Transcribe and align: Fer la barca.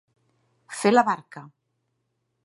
Fer 0.77 0.91
la 0.93 1.03
barca. 1.09 1.43